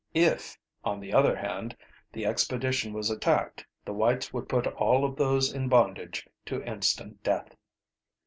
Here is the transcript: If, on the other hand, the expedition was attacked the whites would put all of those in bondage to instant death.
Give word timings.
If, 0.15 0.57
on 0.83 0.99
the 0.99 1.13
other 1.13 1.35
hand, 1.35 1.77
the 2.11 2.25
expedition 2.25 2.91
was 2.91 3.11
attacked 3.11 3.67
the 3.85 3.93
whites 3.93 4.33
would 4.33 4.49
put 4.49 4.65
all 4.65 5.05
of 5.05 5.15
those 5.15 5.53
in 5.53 5.69
bondage 5.69 6.27
to 6.47 6.63
instant 6.65 7.21
death. 7.21 7.55